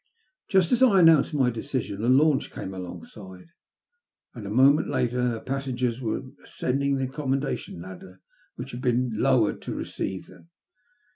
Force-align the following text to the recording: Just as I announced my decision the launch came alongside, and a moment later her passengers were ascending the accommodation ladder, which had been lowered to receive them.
Just 0.49 0.71
as 0.71 0.81
I 0.81 0.99
announced 1.01 1.31
my 1.31 1.51
decision 1.51 2.01
the 2.01 2.09
launch 2.09 2.49
came 2.51 2.73
alongside, 2.73 3.45
and 4.33 4.47
a 4.47 4.49
moment 4.49 4.89
later 4.89 5.21
her 5.21 5.39
passengers 5.39 6.01
were 6.01 6.23
ascending 6.43 6.95
the 6.95 7.03
accommodation 7.05 7.79
ladder, 7.83 8.19
which 8.55 8.71
had 8.71 8.81
been 8.81 9.11
lowered 9.13 9.61
to 9.61 9.75
receive 9.75 10.25
them. 10.25 10.49